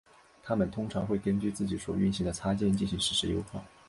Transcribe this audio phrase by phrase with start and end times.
[0.41, 3.63] 它们通常会根据自己所运行的插件进行实时优化。